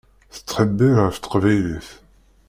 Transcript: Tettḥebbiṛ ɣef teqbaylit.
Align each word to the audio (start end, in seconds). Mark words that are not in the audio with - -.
Tettḥebbiṛ 0.35 0.97
ɣef 1.01 1.17
teqbaylit. 1.17 1.89